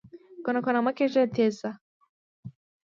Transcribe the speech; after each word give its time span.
کونه 0.43 0.59
کونه 0.65 0.79
مه 0.85 0.91
کېږه، 0.97 1.23
تېز 1.35 1.53
ځه! 1.61 1.71